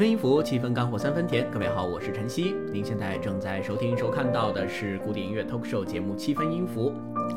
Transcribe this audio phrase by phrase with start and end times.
[0.00, 1.46] 分音符，七分干货，三分甜。
[1.50, 2.56] 各位好，我是晨曦。
[2.72, 6.90] 您现在正在收听、收看到的是古典音乐 talk show 节目《七分音符》。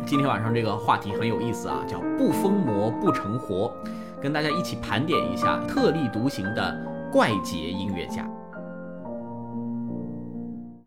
[0.06, 3.76] 今天晚上这个话题很有意思啊，叫“不疯魔不成活”，
[4.24, 8.26] 跟大家一起盘点一下特立独行的怪杰音乐家。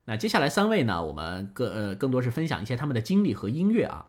[0.07, 4.07] 那接下来三位呢，我们更呃更多是分享一些他们的经历和音乐啊。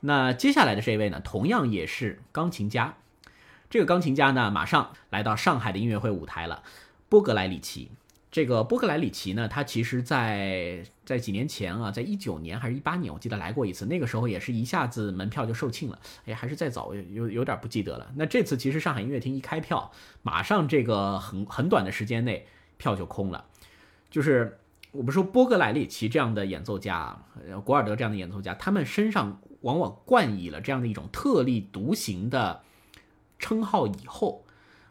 [0.00, 2.94] 那接下来的这一位呢，同样也是钢琴家。
[3.70, 6.64] 这个钢琴家呢，马上来到上海的音乐会舞台了。
[7.08, 7.90] 波格莱里奇，
[8.32, 13.86] 这个波格莱里奇呢，他其实，在在几年前啊，在一九年还是一八年，我记得来过一次。
[13.86, 18.10] 那个时候也是一下子门票就售罄了，哎，还是再早，有有点不记得了。
[18.16, 19.92] 那这次其实上海音乐厅一开票，
[20.22, 22.46] 马上这个很很短的时间内
[22.76, 23.46] 票就空了。
[24.10, 24.58] 就是
[24.90, 27.16] 我们说波格莱里奇这样的演奏家，
[27.64, 32.62] 古尔德这样的演奏家，他们身上往往冠以了这样的一种特立独行的
[33.38, 34.42] 称号以后。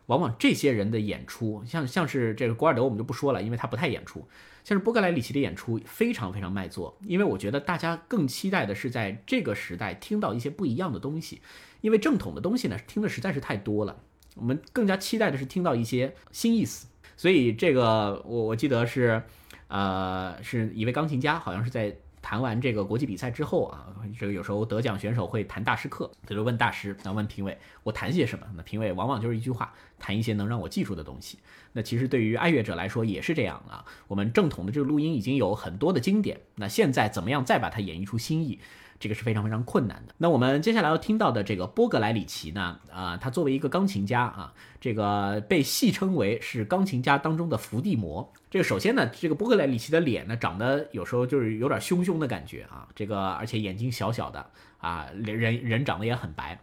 [0.08, 4.28] 往往这些人的演出，像像是这个古尔德，我们就不说了，因为他不太演出。
[4.64, 6.98] 像是波格莱里奇的演出，非常非常卖座。
[7.04, 11.42] 因为我觉得大家更期待的是在这个时代听到一些不一样的东西，
[11.82, 13.98] 因为正统的东西呢，听的实在是太多了。
[14.36, 16.88] 我们更加期待的是听到一些新意思。
[17.16, 19.22] 所以这个我我记得是，
[19.68, 21.96] 呃，是一位钢琴家，好像是在。
[22.26, 23.86] 谈完这个国际比赛之后啊，
[24.20, 28.48] 这个有时候得奖选手会谈大师课，他就问大师，那问评委，我谈些什么？
[28.56, 31.38] 那评委往往就是一句话，谈一些能让我记住的东西。
[31.74, 33.86] 那其实对于爱乐者来说也是这样啊。
[34.08, 38.60] 我们正统的这个录音已经有很多的经典，那现在怎么样再把它演绎出新意？
[39.00, 40.14] 这个是非常非常困难的。
[40.18, 48.32] 那我们接下来要听到的这个波格莱里奇呢，啊，他作为一个钢琴家啊，这个被戏称为是钢琴家当中的伏地魔。
[48.50, 54.46] 这个首先呢，这个波格莱里奇的脸呢，长得有时候就是有点凶凶的感觉啊，这个而且眼睛小小的
[54.78, 56.60] 啊，人人长得也很白。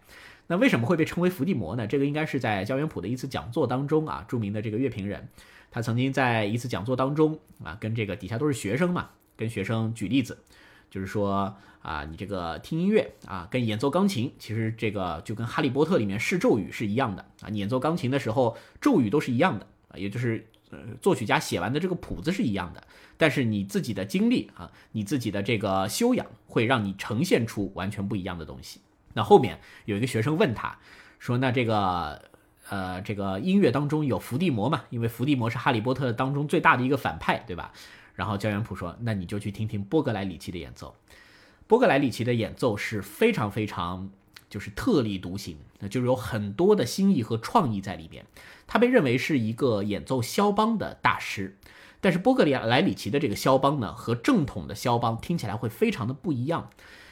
[0.46, 1.86] 那为什么会被称为伏地魔呢？
[1.86, 5.28] 这个应该是在焦元溥的一次讲座当中啊，著名的这个乐评人，
[5.70, 10.38] 他曾经在一次讲座当中啊，跟这个底下都是学生嘛，跟学生举例子。
[10.92, 17.48] 就是说啊，你这个听音乐啊，跟演奏钢琴，其实这个就跟《哈利波特》里面试咒语是一样的啊。
[17.48, 22.86] 你演奏钢琴的时候，咒语都是一样的啊，也就是呃，作曲家写完的这个谱子是一样的。
[23.16, 28.82] 但是你自己的经历啊，你自己的这个修养，会让你呈现出完全不一样的东西。
[29.14, 30.78] 那后面有一个学生问他，
[31.18, 32.20] 说：“那这个
[32.68, 34.84] 呃，这个音乐当中有伏地魔嘛？
[34.90, 37.72] 因为伏地魔是《哈利波特》当中最大的一个反派，对吧？”
[38.14, 40.94] 然后焦元溥说：“那你就去听听波格莱里奇的演奏。
[41.66, 44.10] 波格莱里奇的演奏是非常非常
[44.50, 48.26] 就是特立独行，那就是有很多的新意和创意在里边。
[48.66, 51.56] 他被认为是一个演奏肖邦的大师。
[52.02, 56.68] 但是波格莱里奇的这个肖邦呢，和正统的肖邦听起来会非常的不一样。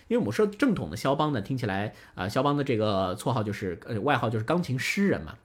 [0.08, 5.36] 因为我们说正统的肖邦呢，听起来啊，肖邦的这个绰号就是呃外号就是钢琴诗人嘛，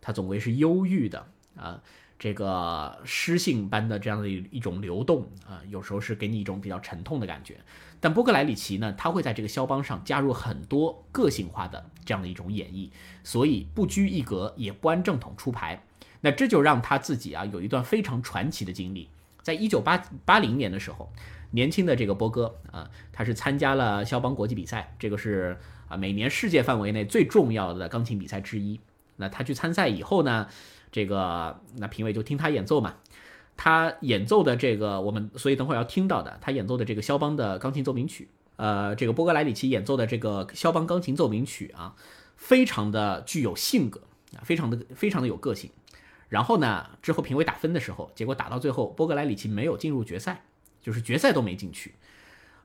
[0.00, 1.26] 他总归是忧郁的
[1.56, 1.82] 啊。”
[2.18, 7.58] 这个诗性般的这样的一一种流动啊，有时候是给你一种比较沉痛的感觉。
[8.00, 12.90] 但波格莱里奇呢，他会在这个肖邦上加入很多个性化的这样的一种演绎，
[13.22, 15.82] 所以不拘一格，也不按正统出牌。
[16.20, 19.08] 那这就让他自己啊有一段非常传奇的经历。
[19.42, 21.12] 在一九八八零年的时候，
[21.50, 25.58] 年轻的这个波哥啊，他是参加了肖邦国际比赛，这个是
[25.88, 28.80] 啊每年世界范围内最重要的钢琴比赛之一。
[29.16, 30.48] 那他去参赛以后呢？
[30.94, 32.94] 这个那评委就听他演奏嘛，
[33.56, 41.96] 他演奏的这个我们所以等会儿要听到的，他演奏的这个肖邦的钢琴奏鸣曲，呃，这个波格莱里奇演奏的这个肖邦钢琴奏鸣曲啊，
[42.36, 44.02] 非常的具有性格
[44.36, 45.68] 啊，非常的非常的有个性。
[46.28, 50.44] 然后呢，之后评委打分的时候，结果打到最后，波格莱里奇没有进入决赛，
[50.80, 51.94] 就是决赛都没进去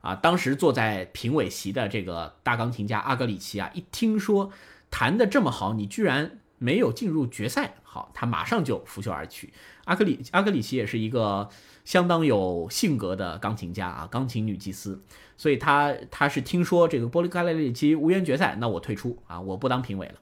[0.02, 0.14] 啊。
[0.14, 4.52] 当时坐在评委席的这个大钢琴家阿格里奇啊，一听说
[4.88, 6.38] 弹的这么好，你居然。
[6.62, 9.52] 没有进入决赛，好，他马上就拂袖而去。
[9.86, 11.48] 阿格里阿格里奇也是一个
[11.84, 15.02] 相当有性格的钢琴家啊，钢琴女祭司，
[15.36, 20.14] 所以他他是听说这个波利卡莱里奇无缘决赛，那我退出啊，我不当评委了。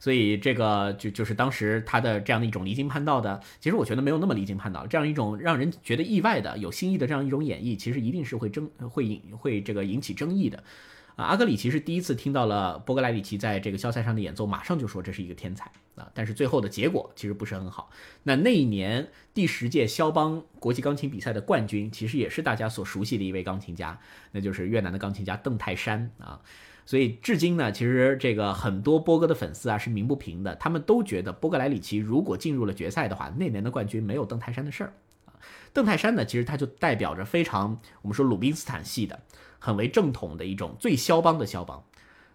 [0.00, 10.64] 所以这个就就是当时他的这样的一种离经叛道的，其实我觉得没有那么离经叛道，这样一种让人觉得意外的有新意的这样一种演绎，其实一定是会争会引会这个引起争议的。
[11.16, 16.10] 啊，阿格里奇是第一次听到了波格莱里奇在这个肖赛上的演奏，马上就说这是一个天才啊。
[16.12, 17.90] 但是最后的结果其实不是很好。
[18.24, 23.98] 那那一年第十届肖邦国际钢琴比赛的冠军，其实也是大家所熟悉的一位钢琴家，
[24.32, 26.40] 那就是越南的钢琴家邓泰山啊。
[26.84, 34.92] 所以至今呢，其实这个很多波哥的粉丝啊是鸣不平的，他们都觉得波格莱里奇如果进入了决赛的话，那年的冠军没有邓泰山的事儿
[35.24, 35.32] 啊。
[35.72, 39.18] 邓泰山呢，其实他就代表着非常我们说鲁宾斯坦系的。
[39.58, 41.84] 很为正统的一种最肖邦的肖邦，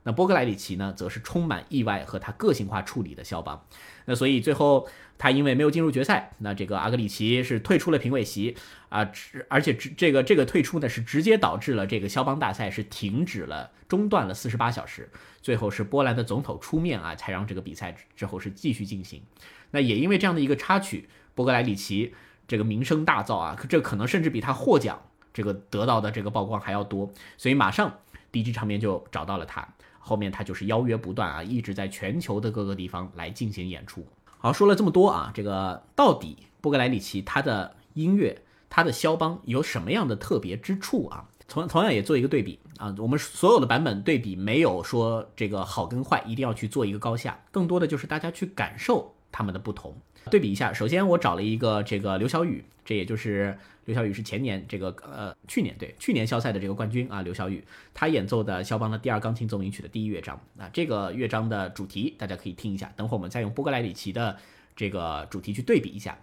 [0.04, 3.66] 那波格莱里奇呢，则是充满意外和他个性化处理的肖邦。
[4.06, 4.88] 那所以最后
[5.18, 8.58] 他因为没有进入决赛，那这个阿格里奇是退出了评委席
[8.90, 9.12] 啊，
[9.48, 15.10] 而且这个这个退出呢是直接导致了这个肖邦大赛是停止了，中断了四十八小时。
[15.42, 19.24] 最后是波兰的总统出面啊，才让这个比赛之后是继续进行。
[19.72, 22.14] 那也因为这样的一个插曲，波格莱里奇
[22.48, 25.04] 这个名声大噪啊，这可能甚至比他获奖
[25.34, 27.92] 这个得到的这个曝光还要多，所以马上
[28.32, 29.68] DG 唱片就找到了他。
[30.04, 34.06] 后面他就是邀约不断啊，一直在全球的各个地方来进行演出。
[34.40, 41.26] 好，说了这么多啊，这个到底波格莱里奇他的音乐，他的肖邦有什么样的特别之处啊？
[41.48, 49.96] 同同样也做一个对比啊，我们所有的版本对比没有说这个好跟坏，一定要去做一个高下，更多的就是大家去感受他们的不同。
[50.30, 57.64] 对比一下，首先我找了一个这个刘晓宇，这也就是刘晓宇是前年这个呃去年对去年肖赛的这个冠军啊，刘晓宇
[57.94, 64.38] 他演奏的肖邦的第二钢琴奏鸣曲的第一乐章啊，这个乐章的主题大家可以听一下，等会儿我们再用波格莱里奇的
[64.76, 66.18] 这个主题去对比一下。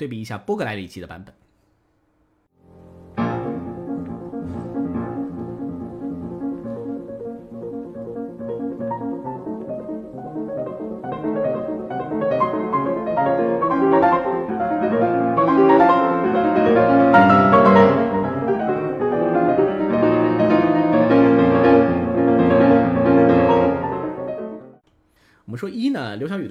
[0.00, 1.34] 对比一下波格莱里奇的版本。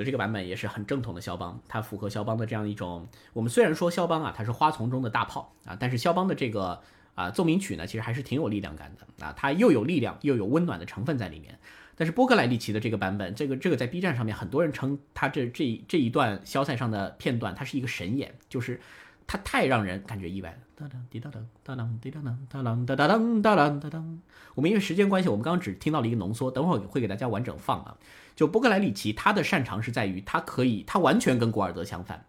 [0.10, 3.08] 这个版本也是很正统的肖邦，它符合肖邦的这样一种。
[3.32, 6.82] 我们虽然说肖邦啊，它是花丛中的大炮啊，但是肖邦的这个
[7.14, 11.60] 啊奏鸣曲呢，其实还是挺有力量感的啊，它又有力量又有温暖的成分在里面。
[11.96, 18.82] 但是波格莱利奇的这个版本，这个这个在 B 站上面很多人称他这这这一段肖赛上的片段，它是一个神演，就是
[19.28, 20.58] 它太让人感觉意外了。
[20.76, 24.20] 哒当滴答当哒当滴答当哒当哒当哒当哒当。
[24.56, 27.96] 我们因为时间关系，我们刚刚只听到了一个浓缩，等会儿会给大家完整放啊。
[28.40, 32.24] 就波格莱里奇，他的擅长是在于他可以，他完全跟古尔德相反。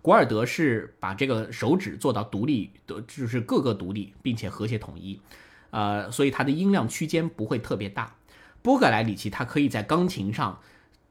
[0.00, 5.20] 古尔德是把这个手指做到独立的，就是各个独立，并且和谐统一，
[5.68, 8.14] 呃，所以他的音量区间不会特别大。
[8.62, 10.58] 波格莱里奇他可以在钢琴上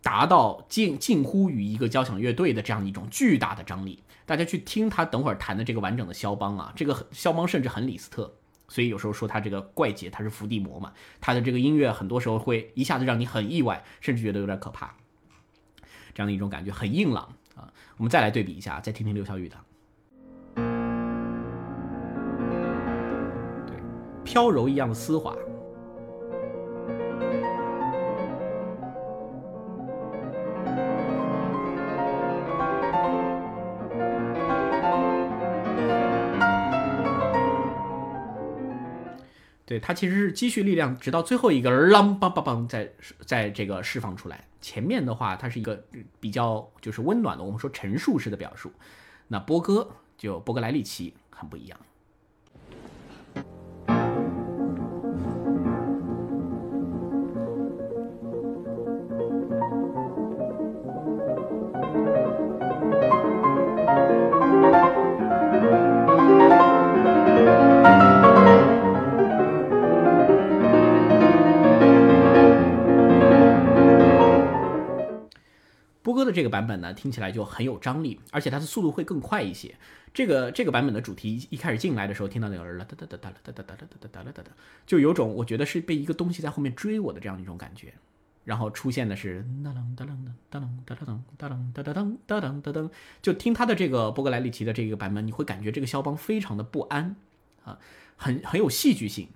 [0.02, 4.02] 达到近近乎于一个交响乐队的这样一种巨大的张力。
[4.26, 8.34] 大家去听他等会儿弹的这个完整的肖邦啊，这个肖邦甚至很李斯特。
[8.70, 14.96] 所以有时候说他这个怪杰，他是伏地魔嘛，他的这个音乐很多时候会一下子让你很意外，甚至觉得有点可怕，
[16.14, 17.74] 这样的一种感觉很硬朗啊。
[17.98, 19.58] 我们再来对比一下，再听听刘晓宇的，
[23.68, 23.76] 对，
[24.24, 25.36] 飘柔一样的丝滑。
[39.70, 42.92] 对他其实是积蓄力量，直到最后一个啷梆梆梆，在
[43.24, 44.44] 在这个释放出来。
[44.60, 45.80] 前面的话，它是一个
[46.20, 48.72] 比较就是温暖的，我们说陈述式的表述。
[49.28, 49.88] 那波哥
[50.18, 51.80] 就波格莱利奇很不一样。
[76.32, 79.76] 这个版本呢，听起来就很有张力，而且它的速度会更快一些。
[80.14, 84.52] 这个这个版本的主题一开始进来的时候，听到那个啦哒哒哒哒哒哒哒哒哒哒哒哒哒，
[84.86, 87.94] 就有种我觉得是被一个东西在后面追我的这样一种感觉。
[88.46, 90.18] 然后出现的是哒啷哒啷
[90.50, 92.90] 哒啷哒啷哒啷哒啷哒啷哒啷哒啷，
[93.22, 97.16] 就听他的这个波格莱利奇的这个版本，你会感觉这个肖邦非常的不安
[97.64, 97.78] 啊，
[98.16, 99.28] 很很有戏剧性，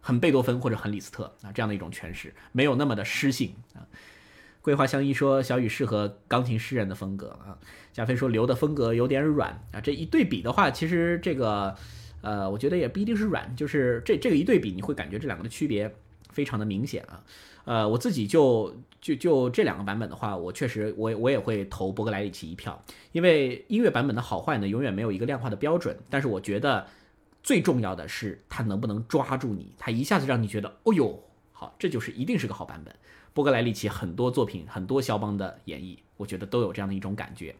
[0.00, 3.56] 很贝多芬或者很李斯特啊这样的一种诠释，没有那么的诗性。
[4.64, 7.58] 桂花香依说小雨适合钢琴诗人的风格啊，
[7.92, 11.76] 加菲说刘的风格有点软啊，这一对比的话，其实这个，
[12.22, 15.94] 呃，我觉得也不一定是软，就是这这个一对比，你会感觉这两个的区别
[16.30, 17.22] 非常的明显啊，
[17.66, 26.86] 呃，我自己就就就这两个版本的话，我确实我我也会投伯格莱里奇一票，因为音乐版本的好坏呢，永远没有一个量化的标准，但是我觉得
[27.42, 32.94] 最重要的是它能不能抓住你，它一下子让你觉得，哦呦，好，这就是一定是个好版本。
[33.34, 37.54] 波格莱里奇很多作品，很多肖邦的演绎，我觉得都有这样的一种感觉，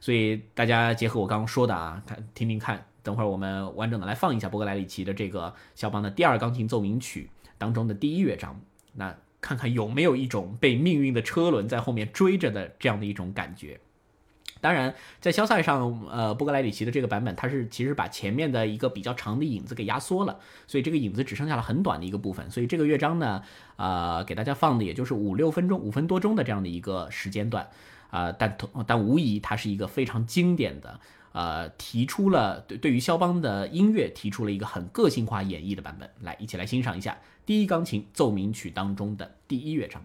[0.00, 3.08] 所以大家结合我刚刚说的啊，看听听看，等。
[3.08, 8.60] 等会儿我们完整的来放一下波格莱里奇的这个肖邦的第二钢琴奏鸣曲当中的第一乐章，
[8.92, 13.80] 那看看有没有一种被命运的车轮在后面追着的这样的一种感觉。
[14.60, 22.50] 当然，在肖赛上，呃，波格莱里奇的这个版本，它是其实把前面的一个比较长的影子给压缩了，所以这个影子只剩下了很短的一个部分。
[22.50, 23.42] 所以这个乐章呢，
[23.76, 27.68] 呃，给大家放的也就是五六分钟、五分多钟的这样的一个时间段，
[28.10, 31.00] 啊，但同但无疑它是一个非常经典的，
[31.32, 36.10] 呃，提出了对对于肖邦的音乐提出了一个很个性化演绎的版本。
[36.20, 40.02] 来，一起来欣赏一下第一钢琴奏鸣曲当中的第一乐章。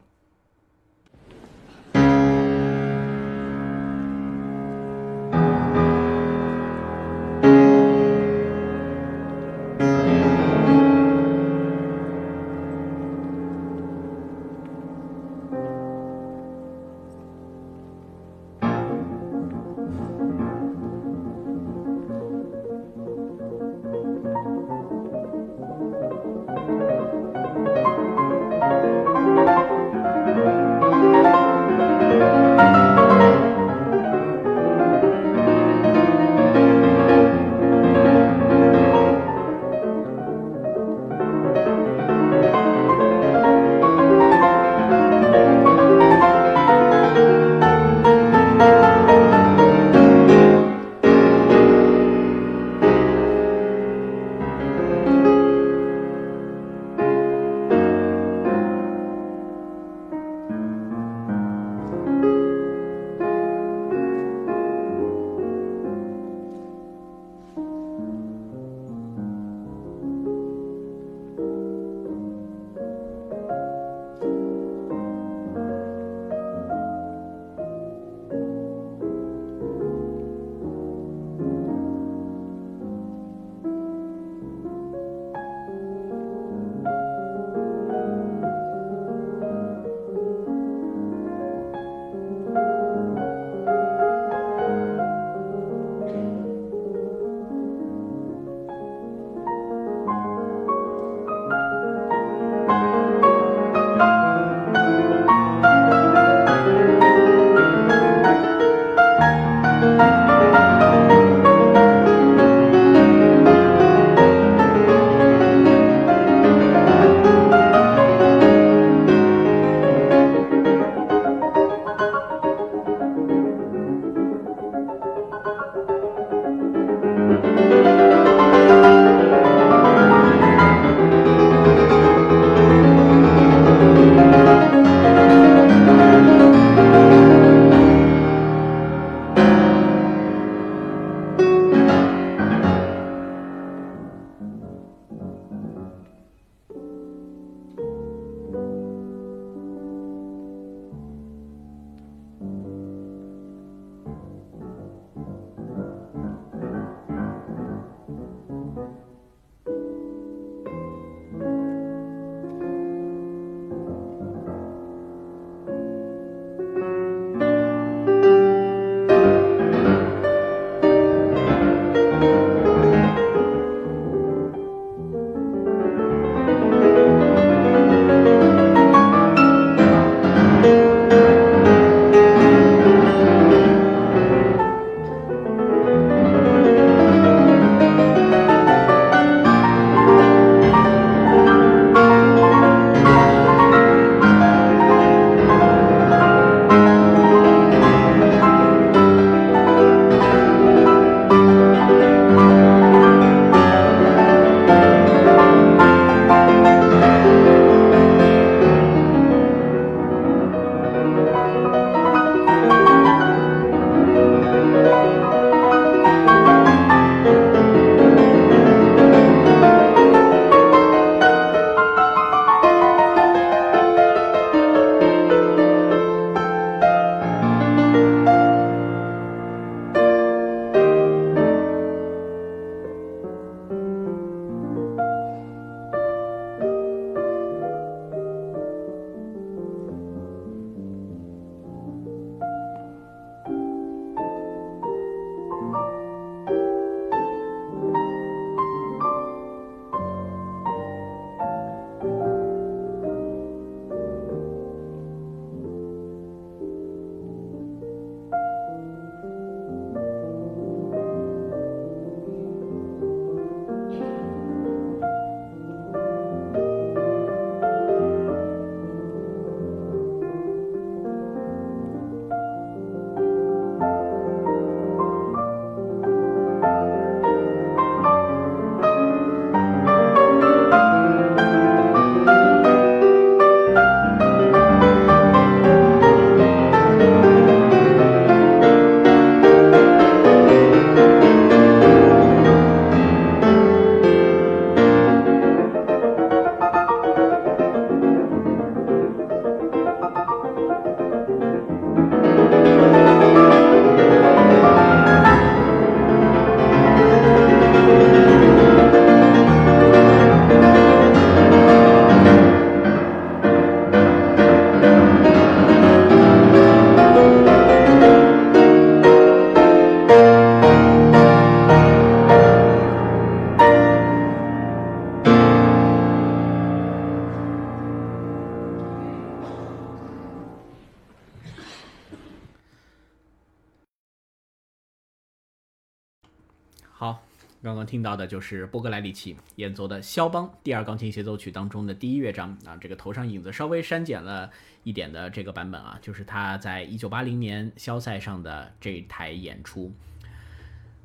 [337.94, 344.50] 听到的就是波格莱里奇演奏的肖邦第二钢琴协奏曲当中的第一乐章啊，这个头上影子稍微删减了
[344.84, 349.94] 一点的这个版本啊，就是他在一九八零年肖赛上的这台演出，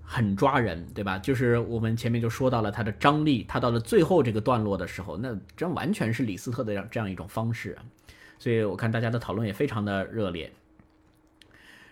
[0.03, 1.19] 很抓人，对吧？
[1.19, 7.77] 就是我们前面就说到了他的张力，他到了最后这个段落的时候，那真完全是李斯特的这样一种方式，
[8.39, 10.51] 所以我看大家的讨论也非常的热烈。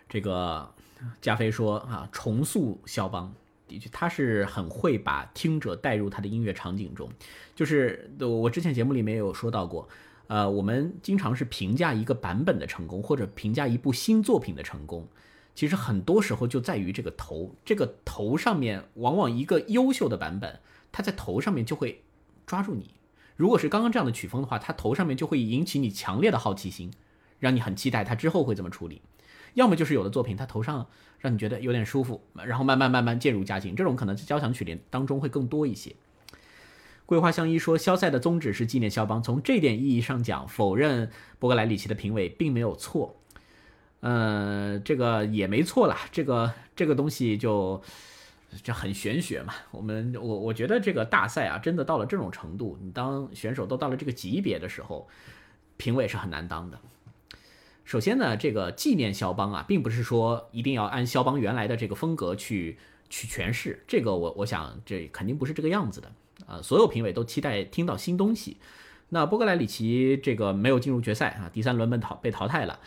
[0.09, 0.73] 这个
[1.21, 3.35] 加菲说啊，重塑肖邦。
[3.67, 7.09] 的确，他是很会把听者带入他的音乐场景中。
[7.55, 9.89] 就是我之前节目里面有说到过，
[10.29, 15.09] 呃，我们经常是评价一个版本的成功，或者评价一部新作品的成功，
[15.55, 17.55] 其实很多时候就在于这个头。
[17.65, 20.61] 这个头上面，往往一个优秀的版本，
[20.93, 22.03] 它在头上面就会
[22.47, 22.95] 抓住你。
[23.37, 26.91] 如果是刚刚这样的曲风的话，它头上面就会引起你强烈的好奇心，
[27.39, 29.03] 让你很期待它之后会怎么处理。
[29.57, 30.87] 要么就是有的作品，它头上
[31.19, 35.97] 让你觉得有点舒服，然后慢慢慢慢渐入佳境，这种可能在交响曲里当中会更多一些。
[37.07, 43.17] 桂花香一说，肖赛的宗旨是纪念肖邦，从这点意义上讲，否认伯格莱里奇的评委并没有错。
[44.01, 47.83] 呃，这个也没错啦，这个这个东西就
[48.63, 49.55] 这很玄学嘛。
[49.71, 55.09] 我们我我觉得这个大赛啊，真的到了这种程度，你当选手都到了这个级别的时候，
[55.79, 56.79] 评委是很难当的。
[57.87, 62.77] 首先呢，这个纪念肖邦啊，并不是说一定要按肖邦原来的这个风格去
[63.09, 63.85] 去诠释。
[63.87, 66.11] 这个我我想这肯定不是这个样子的
[66.49, 66.61] 啊。
[66.61, 68.57] 所有评委都期待听到新东西。
[69.11, 72.81] 那波格莱里奇这个没有进入决赛啊，第三轮被淘被淘汰了，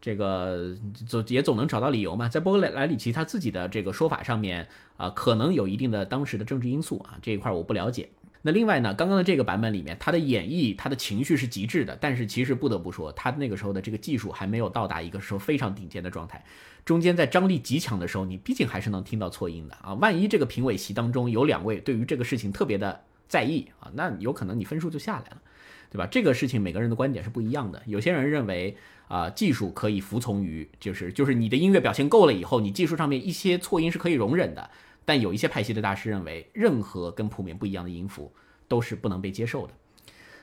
[0.00, 2.28] 这个总也总能找到理由嘛。
[2.28, 8.08] 在波格莱莱里奇他自己的这个说法上面啊，可能有一定的当时的政治因素啊，这一块我不了解。
[8.42, 16.42] 那另外呢，刚刚的这个版本里面，他的演绎，他的情绪是极致的，但是其实不得不说，他那个时候的这个技术还没有到达一个说非常顶尖的状态。
[16.84, 19.92] 中间在张力极强的时候，你毕竟还是能听到错音的啊。
[19.94, 25.42] 万一这个评委席当中有两位对于这个事情特别的在意啊，那有可能你分数就下来了，
[25.90, 26.06] 对吧？
[26.10, 27.82] 这个事情每个人的观点是不一样的。
[27.84, 28.74] 有些人认为
[29.08, 34.70] 啊，技术可以服从于，就是就是你的音乐表现够了以后，你技术上面一些错音是可以容忍的。
[35.10, 38.32] 但有一些派系的大师认为，任何跟谱面不一样的音符
[38.68, 39.72] 都是不能被接受的，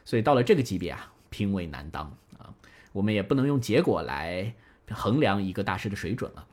[0.03, 2.53] 所以到了这个级别啊，评委难当啊，
[2.91, 4.53] 我们也不能用结果来
[4.89, 6.45] 衡量一个大师的水准了。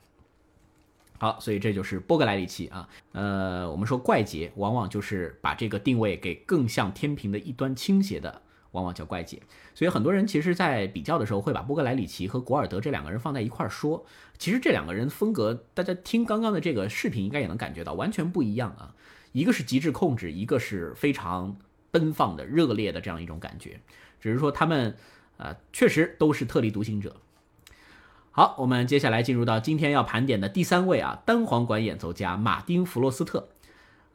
[1.19, 8.43] 好，所以这就是波格莱里奇啊，呃，我们说怪杰，往往就是把这个定位给更向天平的一端倾斜的。
[8.75, 9.41] 往往叫怪杰，
[9.73, 14.05] 所以很多人其实，在比较的时候会把波格莱里奇和古尔德这两个人放在一块儿说。
[14.37, 18.95] 其实这两个人风格，大家听刚刚的这个视频应该也能感觉到完全不一样啊。
[19.31, 21.57] 一个是极致控制，一个是非常
[21.93, 23.81] 奔放的、热烈的这样一种感觉。
[24.21, 24.97] 只是说他们，
[25.37, 27.15] 呃，确实都是特立独行者。
[28.33, 33.51] 好，我们接下来进入到今天要盘点的第三位啊，单簧管演奏家马丁·弗洛斯特。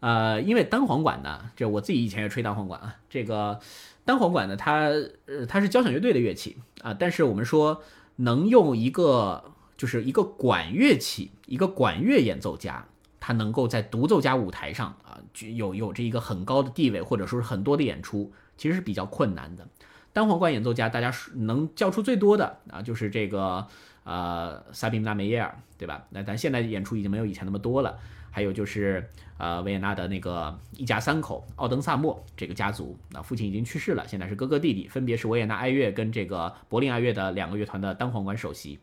[0.01, 3.61] 呃，因为单簧管呢，这我自己以前也吹单簧管啊，这个。
[4.05, 4.89] 单簧管呢，它
[5.25, 7.83] 呃它是交响乐队的乐器啊，但是我们说
[8.15, 12.85] 能用一个就是一个管乐器，一个管乐演奏家，
[13.19, 19.67] 他能够在独奏家舞台上啊，具有有着一个很高的地位，或者说是很多的演出，其实是比较困难的。
[20.11, 23.67] 单簧管演奏家，大家能叫出最多的啊，就是这个
[24.03, 26.05] 呃萨宾纳梅耶尔，对吧？
[26.09, 27.99] 那咱现在演出已经没有以前那么多了。
[28.31, 38.77] 还有就是，呃，维也纳的那个一家三口奥登萨莫这个家族，那父亲已经去世了，现在是哥哥弟弟，分别是维也纳爱乐跟这个柏林爱乐的两个乐团的单簧管首席。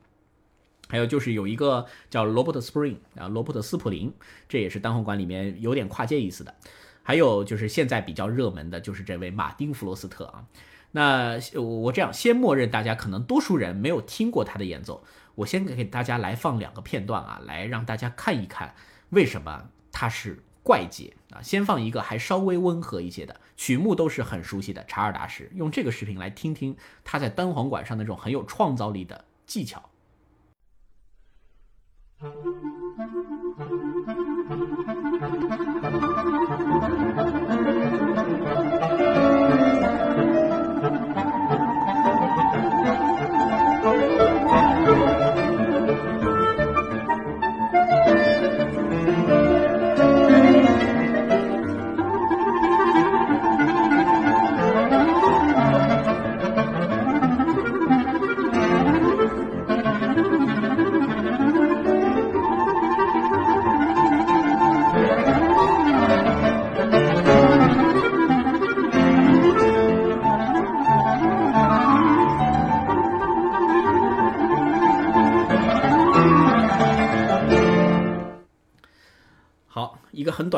[0.89, 4.13] 还有就是有一个叫罗伯特斯普林啊，罗伯特斯普林，
[4.49, 6.55] 这也是单簧管里面有点跨界意思的。
[7.03, 10.47] 还有就是现在比较热门的就是这位马丁弗罗斯特啊。
[10.93, 18.75] 那我这样先默认大家可能多数人没有听过他的演奏，我先给大家来放两个片段啊，来让大家看一看。
[19.11, 21.41] 为什么他是怪杰啊？
[21.41, 29.89] 先放一个还稍微温和一些的曲目，都是很熟悉的查尔达什，用这个视频来听听他在单簧管上那种很有创造力的技巧。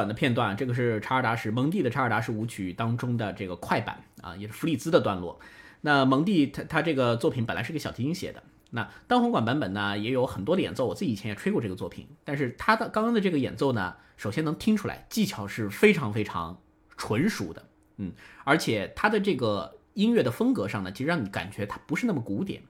[0.09, 5.39] 的片段，这个是查尔达什蒙蒂的查尔达什舞曲当中的这个快板啊，也是弗里兹的段落。
[5.83, 16.61] 那蒙蒂他他这个作品本来是个小提琴写的，那单簧管版本呢也有很多的演奏，我自己以前也吹过这个作品，但是他的刚刚的这个演奏呢，首先能听出来技巧是非常非常
[16.97, 17.65] 纯熟的，
[17.99, 22.63] 嗯，而且他的这个音乐的风格上呢，其实让你感觉它不是那么古典。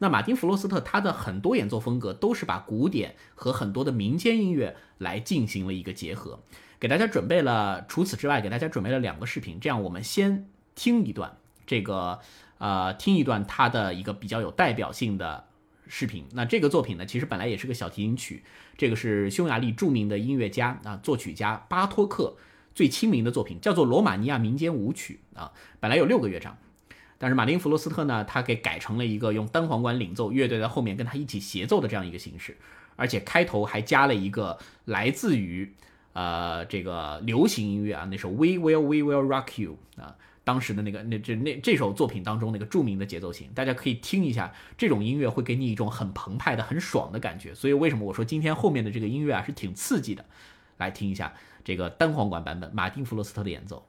[0.00, 6.40] 那马丁弗罗斯特他的很多演奏风格都是把古典和很多的民间音乐来进行了一个结合，
[6.80, 11.36] 给大家准备了除此之外，给大家准备了两个视频，这样我们先听一段
[11.66, 12.20] 这个
[12.58, 15.44] 呃听一段他的一个比较有代表性的
[15.88, 16.24] 视频。
[16.32, 18.44] 那这个作品呢，其实本来也是个小提琴曲，
[18.76, 22.36] 这个是匈牙利著名的音乐家啊作曲家巴托克
[22.74, 26.56] 最亲民的作品，叫做《罗马尼亚民间舞曲》啊，本来有六个乐章。
[27.20, 32.56] 但是马丁·弗罗斯特呢，他给改成了一个用单簧管领奏，乐队在后面跟他一起协奏的这样一个形式，
[32.94, 35.74] 而且开头还加了一个来自于
[36.18, 47.54] 呃这个流行音乐啊那首《We Will We Will Rock You》啊，当时的那个那这那这首作品当中那个著名的节奏型，大家可以听一下，这种音乐会给你一种很澎湃的、很爽的感觉。
[47.54, 50.24] 所以为什么我说今天后面的这个音乐啊是挺刺激的？
[50.78, 53.86] 来听一下这个单簧管版本，马丁·弗罗斯特的演奏。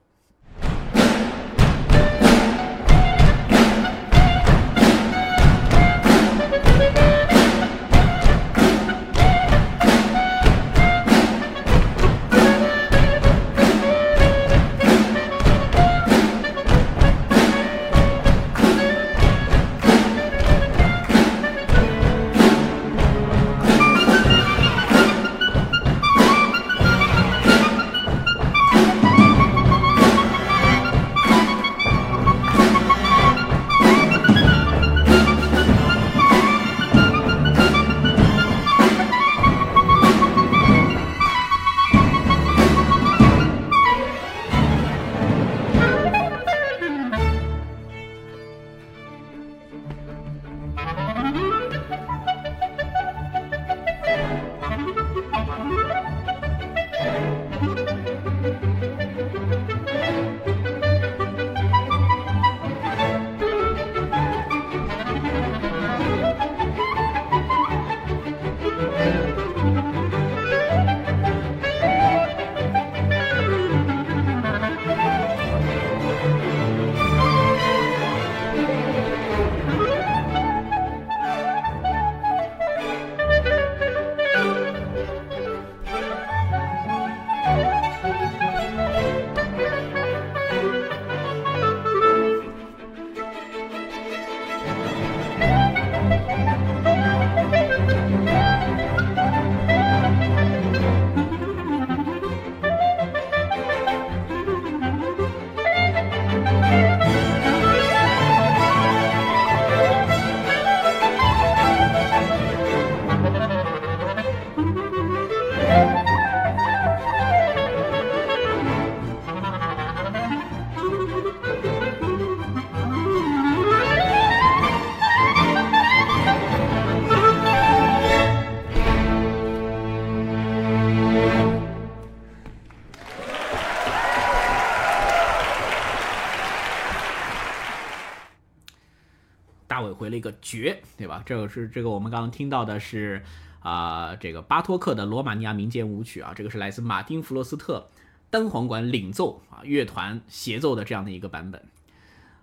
[140.50, 141.22] 绝，对吧？
[141.24, 143.22] 这个是这个我们刚刚听到的是
[143.60, 147.88] 啊，这个巴托克的罗马尼亚民间舞曲啊，这个是来自马丁弗罗斯特
[148.30, 151.62] 单簧管领奏啊，乐团协奏的这样的一个版本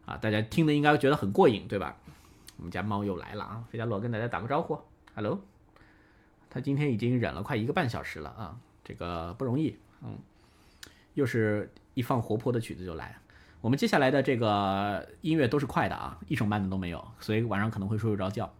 [0.06, 1.98] 啊，大家听的应该觉得很过瘾，对吧？
[2.56, 4.80] 我们家猫又来了啊，费加罗跟大家打个招呼
[5.14, 5.42] ，Hello，
[6.50, 10.18] 他今天已经忍了快一个半小时了啊，这个不容易，嗯，
[11.16, 13.18] 又是一放活泼的曲子就来。
[13.62, 18.54] 我们接下来的这个音乐都是快的啊，一首慢的都没有，所以晚上可能会睡不着觉。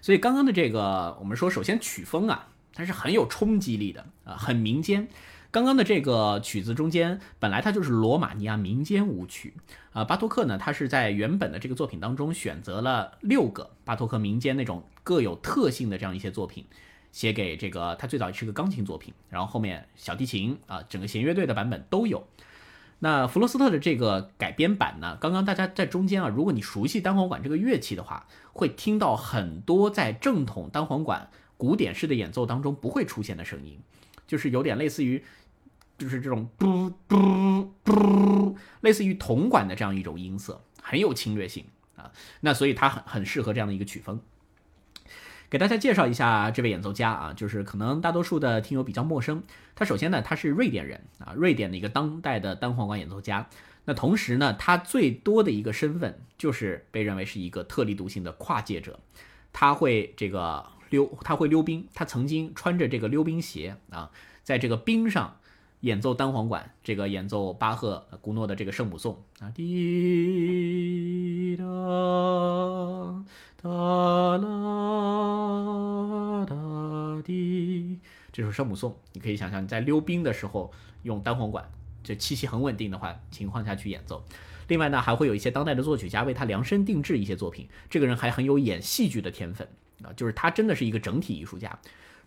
[0.00, 5.08] 所以刚刚的这个，我们说首先曲风啊，它是很有冲击力的啊，很民间。
[5.52, 9.54] 刚刚的这个曲子中间，本来它就是罗马尼亚民间舞曲
[9.92, 10.04] 啊。
[10.04, 16.66] 巴托克呢，他是在原本的这个作品当中选择了六个巴托克民间那种各有特性的这样一些作品，
[17.10, 22.26] 写给这个他最早是个钢琴作品，然后后面小提琴啊，整个弦乐队的版本都有。
[22.98, 25.18] 那弗罗斯特的这个改编版呢？
[25.20, 31.28] 刚刚大家在中间啊，如果你熟悉单簧管这个乐器的话，会听到很多在正统单簧管
[31.58, 33.78] 古典式的演奏当中不会出现的声音，
[34.26, 35.22] 就是有点类似于，
[35.98, 41.64] 就是这种嘟嘟嘟，类似于铜管的这样一种音色，很有侵略性
[41.96, 42.10] 啊。
[42.40, 44.18] 那所以它很很适合这样的一个曲风。
[45.48, 49.42] 给大家介绍一下这位演奏家啊，就是可能大多数的听友比较陌生。
[49.74, 53.48] 他首先呢，他是瑞典人啊，瑞典的一个当代的单簧管演奏家。
[53.84, 58.98] 那同时呢，他最多的一个身份就是被认为是一个特立独行的跨界者。
[59.52, 64.10] 他会这个溜，他会溜冰，他曾经穿着这个溜冰鞋啊，
[64.42, 65.36] 在这个冰上
[65.80, 71.64] 演奏单簧管，这个演奏巴赫、古诺的这个圣母颂啊，滴答
[73.66, 74.46] 哒啦
[76.46, 76.54] 哒
[77.24, 77.98] 滴，
[78.30, 81.68] 这首圣母颂，你可以想象你在溜冰的时候用单簧管。
[82.04, 84.24] 这气息很稳定的话情况下去演奏，
[84.68, 87.68] 另外呢还会有一些当代的作曲家为他量身定制一些作品。
[87.90, 89.66] 这个人还很有演戏剧的天分
[90.04, 91.76] 啊，就是他真的是一个整体艺术家。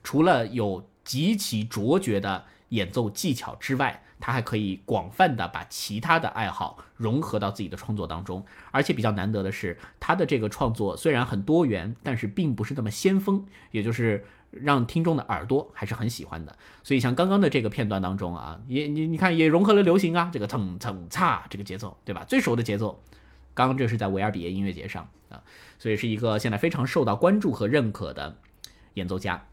[0.03, 8.43] 除了有极其卓绝的演奏技巧之外，他还可以广泛的把其他的爱好融合到自己的创作当中。
[8.71, 14.25] 而且比较难得的是，他的这个创作虽然很多元，但是并不是那么先锋，也就是。
[14.51, 22.25] 让听众的耳朵还是很喜欢的，所以像刚刚的这个片段当中啊，也你你看也融合了流行啊，这个蹭蹭擦这个节奏，对吧？
[22.27, 22.99] 最熟的节奏，
[23.53, 25.43] 刚刚这是在维尔比耶音乐节上啊，
[25.77, 28.37] 所以是一个现在非常受到关注和认可的
[28.95, 29.45] 演奏家。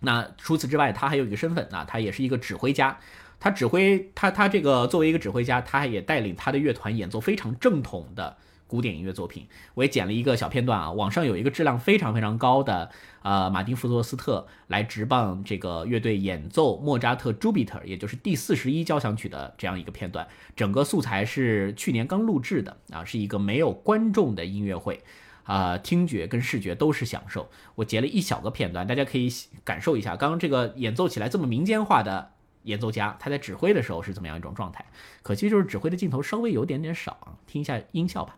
[0.00, 2.98] 那除此之外，他还有一个身份啊，他也是一个指挥家，
[3.38, 8.36] 他指挥他他这个作为一个指挥家，他也带领他的乐团演奏非常正统的。
[8.66, 10.92] 古典音乐作品，我也剪了一个小片段啊。
[10.92, 12.88] 网上有一个质量非常非常高的，
[13.22, 20.24] 呃，马丁弗罗斯特来执棒这个乐队演奏莫扎特《朱比特》，也就是第四十一交响曲的这样一个片段。
[20.54, 25.02] 整个素材是去年刚录制的啊，是一个没有观众的音乐会，
[25.50, 27.50] 啊，听觉跟视觉都是享受。
[27.74, 29.28] 我截了一小个片段，大家可以
[29.64, 32.30] 感受一下刚刚这个演奏起来这么民间化的
[32.62, 34.86] 演奏家，他在指挥的时候是怎么样一种状态。
[35.22, 38.36] 可惜就是指挥的镜头稍微有点点少，听一下音效吧。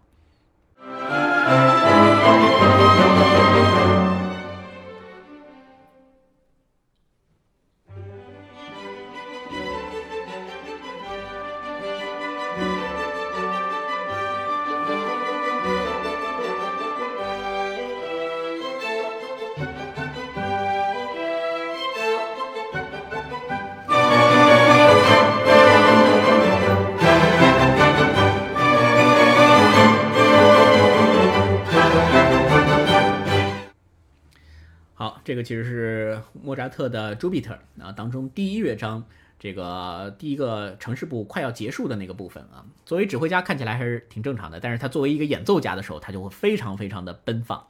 [35.42, 39.05] 其实是莫扎特的《朱比特》啊当中第一乐章
[39.38, 42.64] 这个第一个城市部快要结束的那个部分啊。
[42.87, 47.66] 作为指挥家看起来还是挺正常的，但是他作为一个演奏家的时候，他就会非常非常的奔放。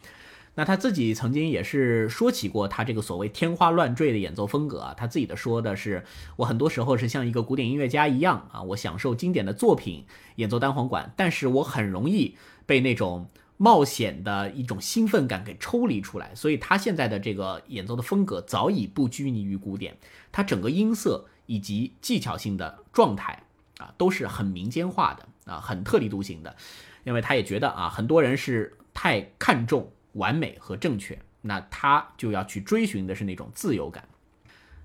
[0.54, 6.04] 那他自己曾经也是说起过他这个所谓天花乱坠的演奏风格啊，他自己的说的是，
[6.36, 10.04] 我很多时候是像一个古典音乐家一样啊，我享受经典的作品，
[10.36, 13.28] 演奏单簧管，但是我很容易被那种。
[13.62, 19.96] 冒险的一种兴奋感给抽离出来，所以他现在的这个演奏的风格早已不拘泥于古典，
[20.32, 23.44] 他整个音色以及技巧性的状态
[23.78, 26.56] 啊都是很民间化的啊，很特立独行的，
[27.04, 34.08] 因为他也觉得啊，很多人是太看重完美和正确，那他就要去追寻的是那种自由感。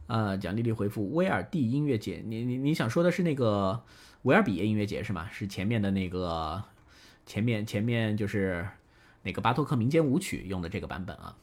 [0.05, 3.81] 呃，蒋丽丽回复威尔第音乐节，你你你想说的是那个
[4.21, 5.27] 维尔比耶音乐节是吗？
[5.31, 6.63] 是前面的那个。
[7.27, 8.67] 前面前面就是
[9.21, 11.35] 那个巴托克民间舞曲用的这个版本啊。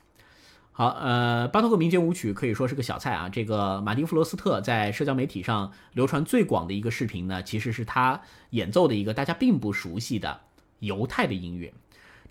[0.72, 3.28] 好，呃，巴托克民间舞曲可以说是个小菜啊。
[3.28, 10.40] 这个马丁弗罗斯特在社交媒体上流传最广的一个视频呢，其实是他演奏的一个大家并不熟悉的
[10.80, 11.72] 犹太的音乐。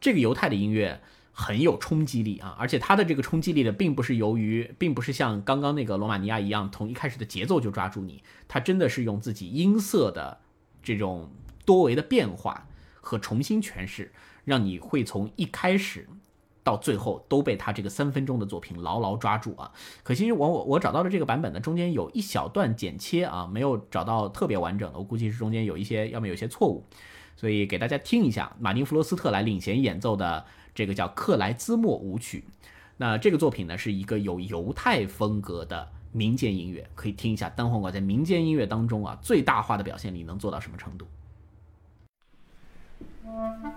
[0.02, 1.00] 这个犹太的音乐
[1.32, 10.40] 很有冲击力啊，而且它的这个冲击力呢，并不是由于，并不是像刚刚那个罗马尼亚一样，从一开始的节奏就抓住你，它真的是用自己音色的
[10.84, 11.32] 这种
[11.66, 12.68] 多维的变化。
[13.04, 14.12] 和重新诠释，
[14.46, 16.08] 让你会从一开始
[16.64, 19.70] 到最后都被他这个三分钟的作品牢牢抓住啊！
[20.02, 26.86] 可惜我我我找到的这个版本呢，中间有一小段剪切啊，没有找到特别完整的，我估计是中间有一些，要么有些错误，
[27.36, 32.46] 所以给大家听一下马丁弗罗斯特来领衔演奏的这个叫克莱兹莫舞曲。
[32.96, 41.06] 那这个作品呢，是一个有犹太风格的民间音乐，可以听一下单簧管在民间音乐当中啊最大化的表现力能做到什么程度。
[43.34, 43.73] Mm-hmm.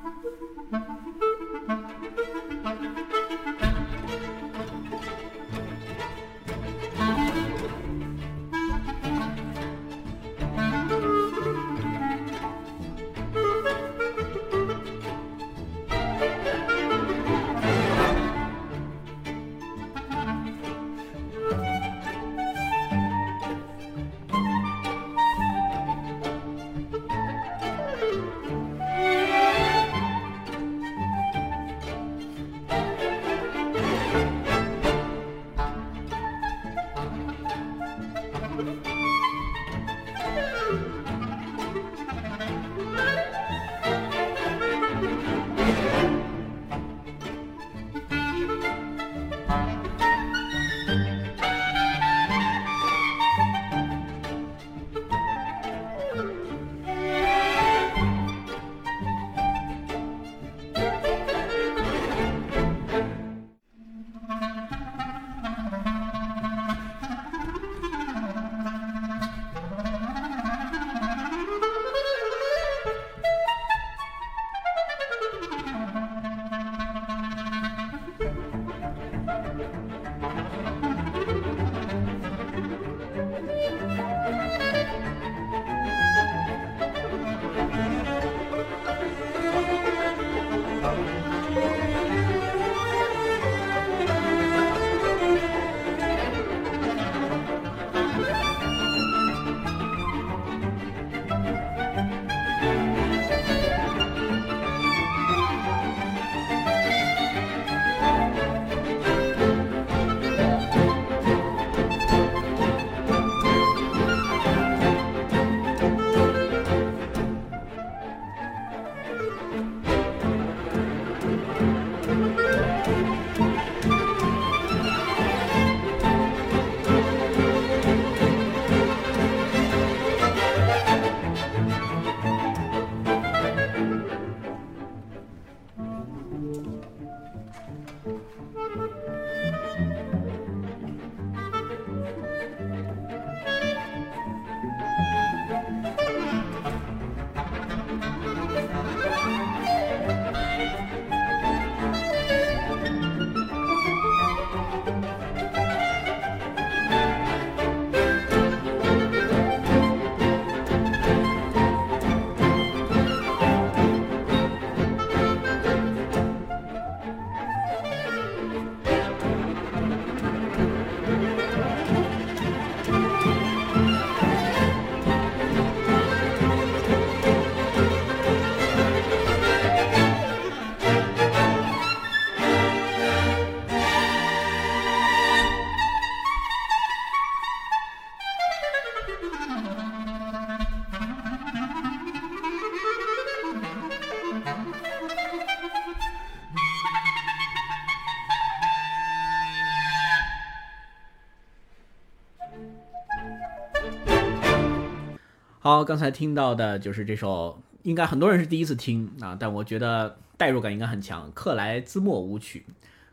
[205.67, 211.29] 好，刚才听到的就是这首，应该很多人是第一次听啊，但我觉得代入感应该很强。
[211.33, 212.65] 克莱兹莫舞曲，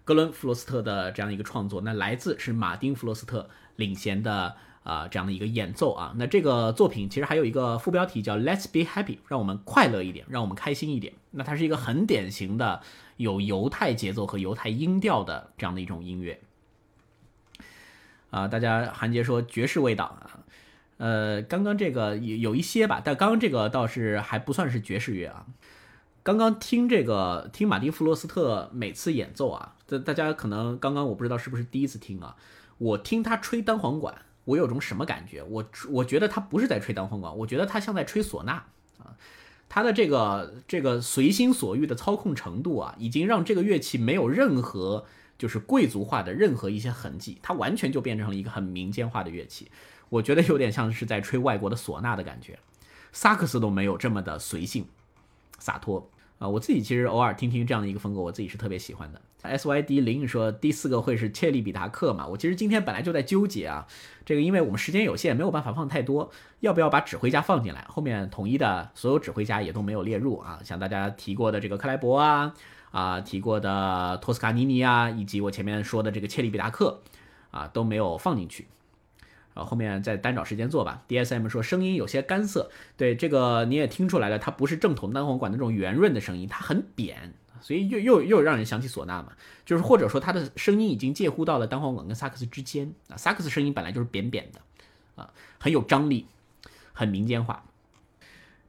[0.03, 6.13] 格伦·弗罗斯特的这样一个创作，那来自是马丁·弗罗斯特领衔的啊这样的一个演奏啊。
[6.15, 11.11] 那这个作品其实还有一个副标题叫 “Let's be happy”，让我们快乐一点，让我们开心一点。
[11.31, 12.83] 那它是一个很典型的
[13.17, 16.39] 有犹太节奏和犹太音调的这样的一种音乐
[18.29, 18.47] 啊。
[18.47, 20.29] 大家韩杰说爵士味道啊。
[20.97, 25.45] 呃，刚刚这个有有一些吧，但刚刚这个倒是还不算是爵士乐啊。
[26.21, 32.35] 刚刚听这个听马丁·弗罗斯特每次演奏啊，大大家可能刚刚我不知道是不是第一次听啊。
[32.77, 34.15] 我听他吹单簧管，
[34.45, 35.43] 我有种什么感觉？
[35.43, 38.63] 我我觉得他不是在吹单簧管，我觉得他像在吹唢呐
[38.99, 39.17] 啊。
[39.67, 45.05] 他的这个这个随心所欲的操控程度啊，已经让这个乐器没有任何
[45.37, 49.69] 就是贵族化的任何一些痕迹，它完全就变成了一个很民间化的乐器。
[50.13, 52.59] 我觉得有点像是在吹外国的唢呐的感觉，
[53.11, 54.85] 萨克斯都没有这么的随性、
[55.57, 56.07] 洒脱
[56.37, 56.47] 啊！
[56.47, 59.19] 我自己其实偶尔听听这样的一个风格，我自己是特别喜欢的。
[59.41, 62.27] S Y D 零说第四个会是切利比达克嘛？
[62.27, 63.87] 我其实今天本来就在纠结啊，
[64.23, 67.83] 这个因为我们时间有限，没有办法放太多，要不要把指挥家放进来？
[67.89, 72.53] 后面统一的所有指挥家也都没有列入啊，像大家提过的这个克莱伯啊，
[72.91, 77.01] 啊提过的托斯卡尼尼啊，以及我前面说的这个切利比达克
[77.49, 78.67] 啊都没有放进去。
[79.53, 81.03] 啊，后面再单找时间做吧。
[81.07, 89.33] DSM 说声音有些干涩，对这个你也听出来了，它不是正统单簧管那种圆润的声音，它很扁，所以又又又让人想起唢呐嘛。
[89.63, 93.15] 就是或者说它的声音已经介乎到了单簧管跟萨克斯之间啊。
[93.15, 94.59] 萨克斯声音本来就是扁扁的，
[95.21, 96.25] 啊，很有张力，
[96.91, 97.63] 很民间化。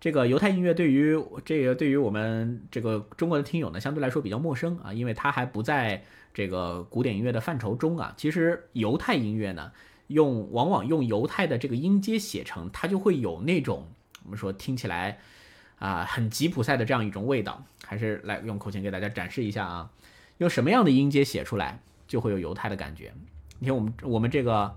[0.01, 6.05] 这个犹太音乐对于这个对于我们这个中国的听友呢，相对来说比较陌生啊，因为它还不在
[6.35, 8.12] 这个古典音乐的范畴中啊。
[8.18, 9.72] 其实犹太音乐呢。
[10.15, 13.89] 用往往用犹太的这个音阶写成，它就会有那种
[14.23, 15.19] 我们说听起来
[15.79, 17.65] 啊很吉普赛的这样一种味道。
[17.87, 19.91] 还是来用口琴给大家展示一下啊，
[20.39, 23.12] 用什么样的音阶写出来就会有犹太的感觉。
[23.59, 24.75] 你看我们我们这个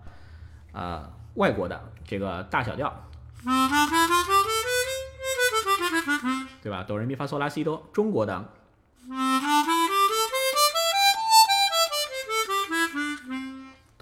[0.74, 2.92] 呃外国的这个大小调，
[6.62, 6.84] 对吧？
[6.84, 8.50] 哆来咪发嗦拉西哆，中国的。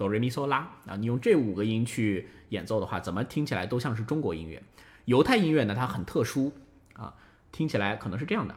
[0.06, 4.62] 哆瑞咪嗦拉啊，你用这五个音去演奏的话，怎么听起来都像是中国音乐。
[5.06, 6.52] 犹太音乐呢，它很特殊
[6.92, 7.12] 啊，
[7.50, 8.54] 听起来可能是这样的。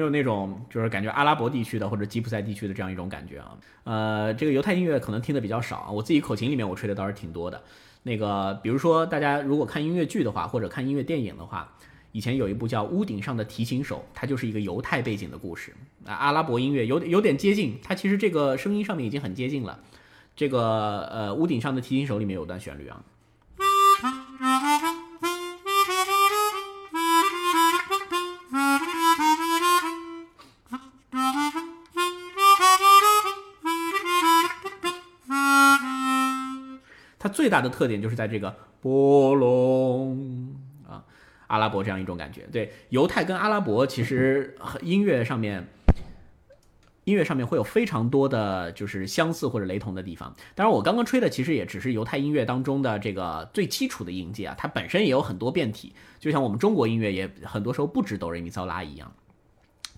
[0.00, 3.58] 没有那种就是感觉阿拉伯地区的或者吉普赛地区的这样一种感觉啊？
[3.84, 7.62] 呃，这个犹太音乐可能听的比较少啊，我自己口琴里面我吹的倒是挺多的。
[8.04, 11.70] 那个，比如说大家如果看音乐剧的话，或者看音乐电影的话，
[12.12, 15.74] 以前有一部叫《屋顶上的提琴手》，它就是一个犹太背景的故事
[16.06, 16.14] 啊。
[16.14, 19.78] 阿拉伯音乐有有点接近，它其实这个声音上面已经很接近了。
[20.34, 23.02] 这个呃，《屋顶上的提琴手》里面有段旋律啊。
[37.20, 40.56] 它最大的特点就是在这个波隆
[40.88, 41.04] 啊，
[41.48, 42.48] 阿拉伯这样一种感觉。
[42.50, 45.68] 对，犹太跟阿拉伯其实音乐上面，
[47.04, 50.34] 音乐上面会有非常多的就是相似或者雷同的地方。
[50.54, 59.12] 当然，我刚刚吹的其实也只是犹太音乐当中的这个最基础的音阶啊，它本身也有很多变体，就像我们中国音乐也很多时候不止哆来咪嗦拉一样。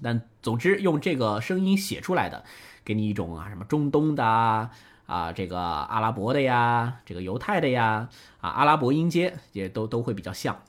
[0.03, 2.45] 但总之，用这个声音写出来的，
[2.85, 4.25] 给你一种啊什么中东的。
[4.25, 4.71] 啊，
[5.07, 8.09] 啊这个阿拉伯的呀，这个犹太的呀，
[8.41, 10.63] 啊，阿拉伯音阶也都都会比较像，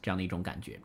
[0.00, 0.80] 这样的一种感觉。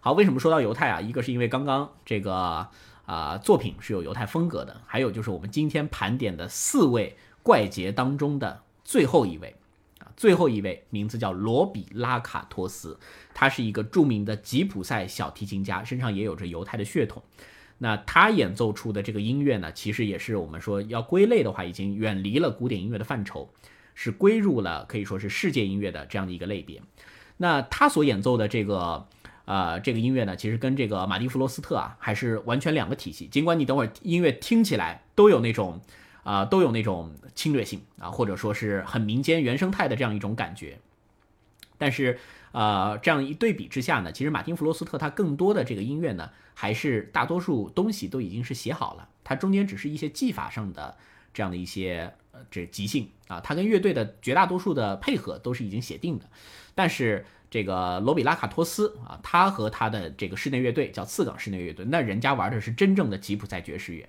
[0.00, 1.00] 好，为什么说到犹太啊？
[1.00, 2.68] 一个是因为刚刚这个
[3.04, 9.56] 啊作品是有犹太风格的，还有就是我们今天盘点的四位怪杰当中的最后一位
[9.98, 12.98] 啊，最后一位名字叫罗比拉卡托斯，
[13.34, 17.22] 他是一个著名的吉普赛小提琴家，身上也有着犹太的血统。
[17.82, 23.48] 那他演奏出的这个音乐呢，其实也是我们说要归类的话，已经远离了古典音乐的范畴，
[23.94, 26.82] 是归入了可以说是世界音乐的这样的一个类别。
[27.38, 29.06] 那他所演奏的这个
[29.46, 33.26] 呃这个音乐呢，其实跟这个马蒂弗罗斯特啊还是完全两个体系。
[33.28, 35.80] 尽管你等会儿音乐听起来都有那种
[36.22, 40.78] 啊都有那种侵略性啊，或者说是很民间原生态的这样一种感觉，
[41.78, 42.18] 但是。
[42.52, 50.96] 呃，这样一对比之下呢，其实马丁·弗罗斯特他更多的这个音乐呢，还是大多数东西都已经是写好了，它中间只是一些技法上的
[51.32, 56.24] 这样的一些呃这即兴啊，他跟乐队的绝大多数的配合都是已经写定的，
[56.74, 64.08] 但是这个罗比拉卡托斯啊，他和他的这个室内乐队叫次港室内乐队，那人家玩的是真正的吉普赛爵士乐，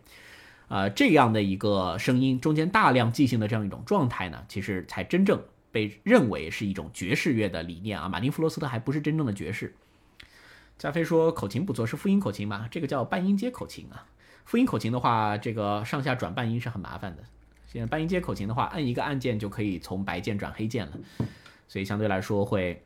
[0.68, 8.10] 呃，这样的一个声音中间大量即兴的这样一种状态呢，其实才真正被认为是一种爵士乐的理念啊。
[8.10, 9.74] 马丁弗罗斯特还不是真正的爵士。
[10.78, 12.68] 加菲说口琴不错，是复音口琴吗？
[12.70, 14.08] 这个叫半音阶口琴啊。
[14.46, 17.24] 复音口琴的话，这个上下转半音是很麻烦的。
[17.68, 20.94] 现在半音阶口琴的话，按一个按键就可以从白键转黑键了，
[21.68, 22.84] 所以相对来说会。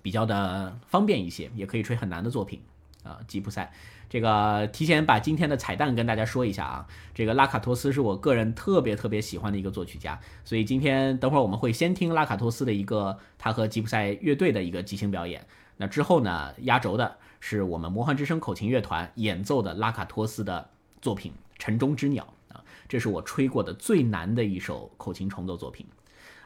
[0.00, 2.62] 比较的方便一些，也可以吹很难的作品
[3.02, 3.20] 啊。
[3.26, 3.72] 吉普赛，
[4.08, 6.86] 这个提前把今天的彩蛋跟大家说一下啊。
[7.14, 15.46] 这个拉卡托斯是我个人特别特别喜欢的一个作曲家，所以今天等会儿我们会先听拉卡托斯的一个他和吉普赛乐队的一个即兴表演。
[15.76, 20.70] 那之后呢，压轴的是我们魔幻之声口琴乐团演奏的拉卡托斯的
[21.00, 25.86] 作品《城中之鸟》啊，这是我吹过的最难的一首口琴重奏作品。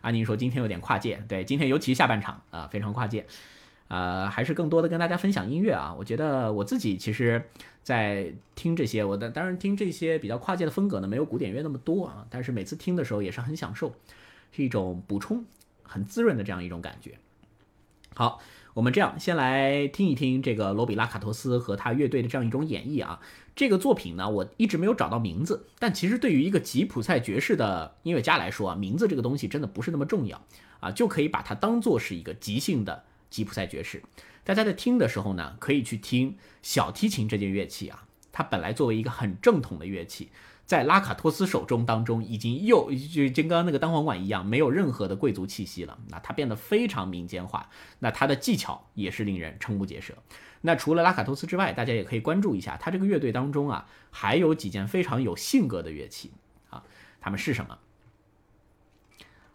[0.03, 3.24] 安宁说今天有点跨界，对，今天尤其下半场啊，非常跨界，
[3.93, 5.95] 呃，还是更多的跟大家分享音乐啊。
[5.99, 7.45] 我觉得我自己其实，
[7.82, 13.95] 在听这些，我的当然听这些比较跨界的风格呢，没有古典乐那么多啊，但是每次听的时候也是很享受，
[14.51, 15.45] 是一种补充，
[15.82, 17.18] 很滋润的这样一种感觉。
[18.14, 18.40] 好。
[18.74, 23.20] 我们这样先来听一听这个罗比拉卡托斯和他乐队的这样一种演绎啊。
[23.55, 30.40] 这个作品呢，我一直没有找到名字，但其实对于一个吉普赛爵士的音乐家来说啊，名字这个东西真的不是那么重要
[30.80, 34.03] 啊，就可以把它当做是一个即兴的吉普赛爵士。
[34.45, 40.30] 大家在听的时候呢，可以去听小提琴这件乐器啊，它本来作为一个很正统的乐器。
[40.64, 45.99] 在拉卡托斯手中当中，已经又就跟刚刚那个单簧管一样，没有任何的贵族气息了。
[46.09, 47.68] 那它变得非常民间化，
[47.99, 50.14] 那它的技巧也是令人瞠目结舌。
[50.62, 56.30] 那除了拉卡托斯之外，大家也可以关注一下他这个乐队当中啊，还有几件非常有性格的乐器
[56.70, 56.85] 啊，
[57.20, 57.76] 他们是什么？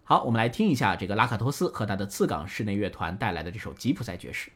[0.10, 4.50] 好我们来听一下这个拉卡托斯和他的次港室内乐团带来的这首吉普赛爵士。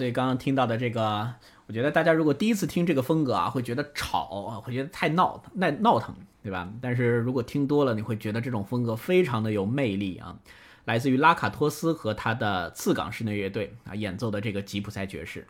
[0.00, 1.30] 所以刚刚听到的这个，
[1.66, 6.66] 我觉得大家如果第一次听这个风格啊，会觉得吵啊，会觉得太闹、太闹腾，对吧？
[6.80, 10.38] 但是如果听多了，你会觉得这种风格非常的有魅力啊。
[10.86, 15.46] 来自于拉卡托斯和他的次港室内乐队啊演奏的这个吉普赛爵士。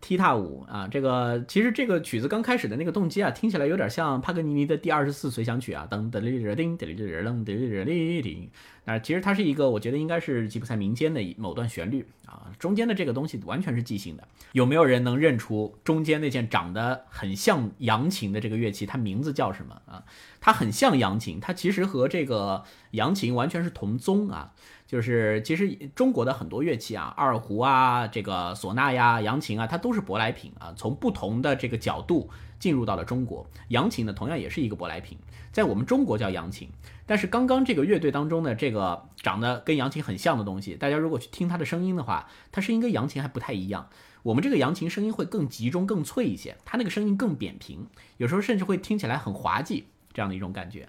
[0.00, 8.50] 踢踏舞啊，这个其实这个曲子刚开始的那个动机啊，听起来有点像帕格尼尼的第二十四随想曲啊，噔噔哩哩叮噔哩哩噔噔哩哩叮。
[8.86, 14.26] 啊，其实它是一个，我觉得应该是吉普赛民间的某段旋律啊，中间的这个东西完全是即兴的。
[14.52, 18.86] 有没有人能认出中间那件长得很像扬琴的这个乐器？
[18.86, 20.02] 它名字叫什么啊？
[20.40, 24.54] 它很像扬琴，它其实和这个扬琴完全是同宗啊。
[24.90, 32.28] 就是其实中国的很多乐器啊，二胡啊，这个唢呐呀、扬琴啊，它都是舶来品啊，从不同的这个角度
[32.58, 33.46] 进入到了中国。
[33.68, 35.16] 扬琴呢，同样也是一个舶来品，
[35.52, 36.68] 在我们中国叫扬琴。
[37.06, 43.88] 但是刚刚这个乐队当中的这个长得跟扬琴很像的东西，大家如果去听它的声音的话，它声音跟扬琴还不太一样。
[44.24, 47.86] 我们这个扬琴声音会更集中、更脆一些，它那个声音更扁平，
[48.16, 50.88] 有时候甚至会听起来很滑稽，这样的一种感觉。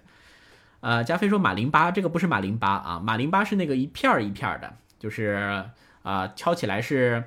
[0.82, 5.66] 呃，加菲说马林巴这个不是马林巴啊，马林巴是那个一片儿一片儿的，就是
[6.04, 7.24] 啊敲起来是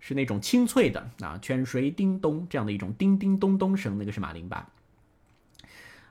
[0.00, 4.68] 是那种清脆的啊，泉水叮咚这样的一种叮叮咚咚声，那个是马林巴。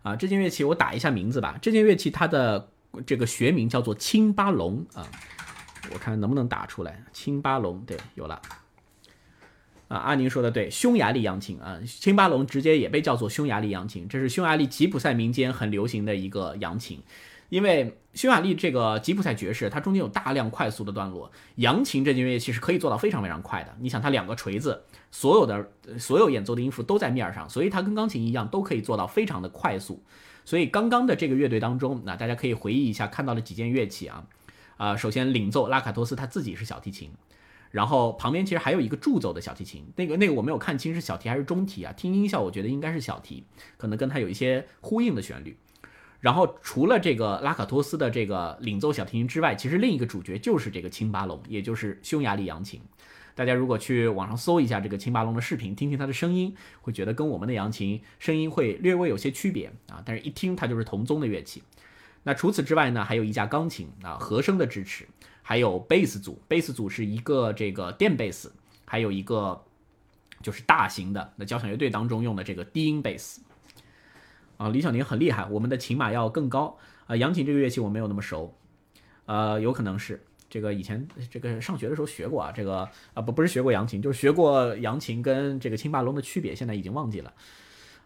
[0.04, 2.70] 啊，这件乐器我打一下名字吧，这件乐器它的
[3.06, 5.06] 这个学名叫做青巴龙啊，
[5.92, 8.42] 我看能不能打出来，青巴龙对，有了。
[9.88, 17.02] 啊，阿宁说的对，匈牙利扬琴啊，青巴龙直接也被叫做匈牙利扬琴，这是匈牙利吉普赛民间很流行的一个扬琴。
[17.50, 23.74] 因为匈牙利这个吉普赛爵士，它中间有大量快速的段落，扬琴这件乐器是可以做到非常非常快的。
[23.80, 30.04] 你想，它两个锤子，所有的所有演奏的音符都在面上，所以它跟钢琴一样，都可以做到非常的快速。
[30.44, 34.26] 所以刚刚的这个乐队当中，那大家可以回忆一下看到了几件乐器啊，
[34.76, 37.12] 啊，首先领奏拉卡托斯他自己是小提琴。
[37.78, 41.94] 然后旁边其实还有一个助奏的小提琴，那个那个我没有看清是小提还是中提啊？
[41.94, 43.44] 听音效我觉得应该是小提，
[43.78, 45.56] 可能跟它有一些呼应的旋律。
[46.20, 52.82] 然后除了这个拉卡托斯的这个领奏小提琴之外，其实另一个主角就是这个青巴龙，也就是匈牙利扬琴。
[53.36, 60.02] 大家如果去网上搜一下这个青巴龙的视频，听听它的声音，会觉得跟我们的扬琴声音会略微有些区别啊。
[60.04, 61.62] 但是一听它就是同宗的乐器。
[62.24, 65.08] 那除此之外呢，还有一架钢琴啊，和声的支持。
[65.50, 68.52] 还有贝斯组，贝斯组是一个这个电贝斯，
[68.84, 69.64] 还有一个
[70.42, 73.40] 就是大型的那交响乐队当中用的这个低音贝斯。
[74.58, 77.16] 啊，李小宁很厉害，我们的琴码要更高啊。
[77.16, 78.54] 扬琴这个乐器我没有那么熟，
[79.26, 82.80] 呃，有可能是这个以前这个上学的时候学过啊，这个
[83.14, 87.32] 啊不不是学过扬琴，就是学过扬琴跟这个青巴龙的区别，现在已经忘记了。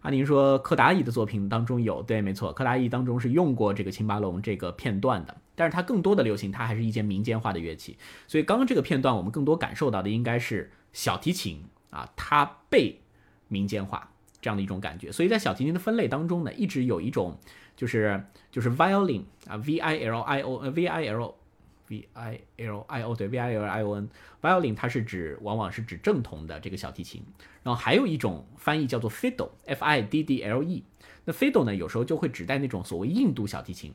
[0.02, 7.96] 阿宁说，柯达伊的作品当中有，对，没错，柯达伊当中是用过这个青巴龙这个片段的，但是它更多的流行，它还是一件民间化的乐器，
[8.26, 13.00] 所以刚刚这个片段我们更多感受到的应该是小提琴啊，它被
[13.48, 17.38] 民间化这样的一种感觉，所以在小提琴的分类当中呢，一直有一种
[17.76, 21.36] 就是就是 violin 啊，v i l i o v i l。
[21.92, 24.10] v i l i o 对 v i l i o n
[24.42, 27.22] violin 它是指往往是指正统的这个小提琴，
[27.64, 30.86] 然后还有一种翻译叫做 fiddle f i d d l e，
[31.26, 33.94] 那 fiddle 呢有时候就会指代那种所谓印度小提琴，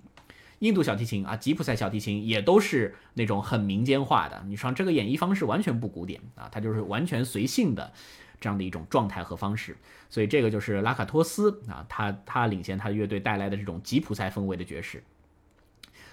[0.61, 7.93] 印度小提琴啊吉普赛小提琴也都是那种很民间化的，你说这个演绎方式完全不古典啊，它就是完全随性的
[8.41, 9.77] 这样的一种状态和方式，
[10.09, 15.03] 所以这个就是拉卡托斯啊，他他领衔他的乐队带来的这种吉普赛风味的爵士。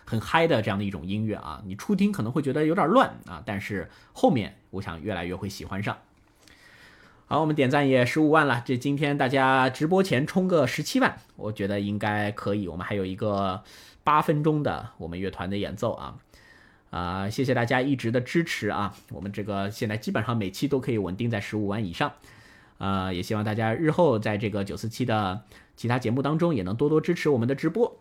[0.05, 5.97] 很嗨的这样的一种音乐啊，你初听可能会觉得有点乱啊，但是后面我想越来越会喜欢上。
[7.25, 12.67] 好，我们点赞也十五万了，这今天大家直播前冲个十七万，我觉得应该可以。
[12.67, 13.63] 我们还有一个
[14.03, 16.17] 八分钟的我们乐团的演奏啊，
[16.89, 22.13] 啊，谢谢大家一直的支持啊，我们这个现在基本上每期都可以稳定在十五万以上，
[22.77, 25.41] 啊，也希望大家日后在这个九四七的
[25.75, 27.97] 其他节目当中也能多多支持我们的直播。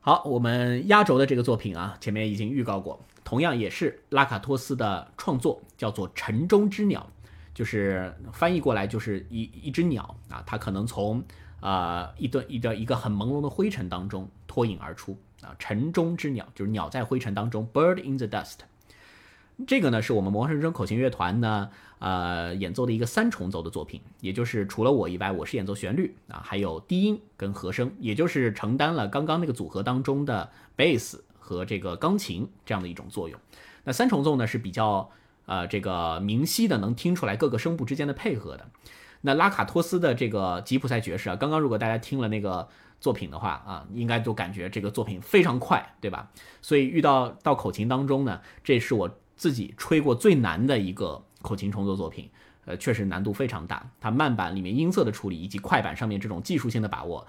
[0.00, 7.10] 好，我们压轴的这个作品啊，前面已经预告过，同样也是拉卡托斯的创作，叫做《城中之鸟》，
[7.52, 11.24] 就是翻译过来就是一一只鸟啊，它可能从
[11.60, 18.58] 啊一段一段一个很朦胧的灰尘当中脱颖而出啊，城中之鸟就是鸟在灰尘当中，bird in the dust。
[19.66, 33.40] 这个呢，是我们魔神生口琴乐团呢，呃，演奏的一个三重奏的作品，也就是除了我以外，我是演奏旋律啊，还有低音跟和声，也就是承担了刚刚那个组合当中的贝斯和这个钢琴这样的一种作用。
[33.84, 35.10] 那三重奏呢是比较
[35.46, 38.68] 呃这个明晰的，能听出来各个声部之间的配合的。
[39.20, 42.68] 那拉卡托斯的这个吉普赛爵士啊，刚刚如果大家听了那个
[43.00, 46.30] 作品的话啊，应该都感觉这个作品非常快，对吧？
[46.62, 49.18] 所以遇到到口琴当中呢，这是我。
[49.38, 52.30] 自己吹过最难的一个口琴重奏作品，
[52.64, 53.86] 呃，确实难度非常大。
[54.00, 57.26] 它慢板里面音色的处理以及快板上面这种技术性的把握，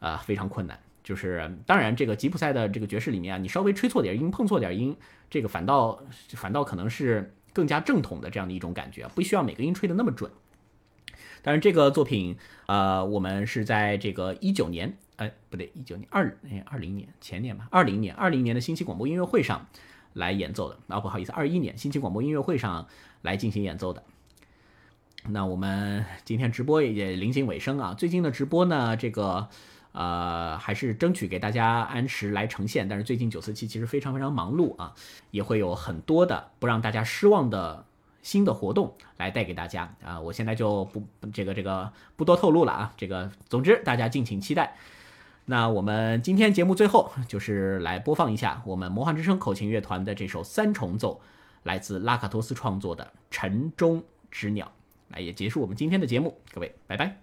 [0.00, 0.76] 呃，非常困难。
[1.04, 4.96] 就是当然，这个吉普赛的这个爵士里面啊，你稍微吹错点音、碰错点音，
[5.30, 5.96] 这个反倒
[6.30, 10.28] 反倒可能是更加正统的这样的一种感觉，不需要每个音吹得那么准。
[11.44, 19.66] 但是这个作品，呃，我们是在这个一九年，哎，不对，一九年二哎二零年前年吧，二零年二零年的星期广播音乐会上
[20.14, 22.88] 来演奏的啊，不好意思，二一年星期广播音乐会上
[23.20, 24.02] 来进行演奏的。
[25.28, 29.48] 那我们今天直播也临近尾声啊，最近的直播呢，这个
[29.92, 34.94] 呃还是争取给大家按时来呈现，但是最近九四七其实非常非常忙碌啊，
[35.30, 37.84] 也会有很多的不让大家失望的。
[38.24, 40.18] 新的活动来带给大家啊！
[40.18, 41.00] 我现在就不
[41.32, 42.92] 这个这个不多透露了啊！
[42.96, 44.76] 这个总之大家敬请期待。
[45.44, 51.20] 那我们今天节目最后就是来播放一下我们魔幻之声口琴乐团的这首三重奏，
[51.64, 54.66] 来自拉卡托斯创作的《城中之鸟》，
[55.14, 56.40] 来也结束我们今天的节目。
[56.52, 57.20] 各位，拜拜。